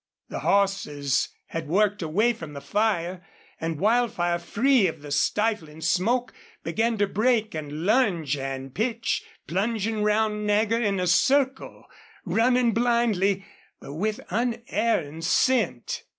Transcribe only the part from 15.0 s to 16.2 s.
scent.